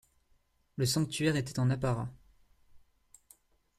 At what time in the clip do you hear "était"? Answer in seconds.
1.35-1.59